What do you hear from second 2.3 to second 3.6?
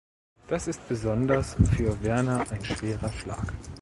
ein schwerer Schlag.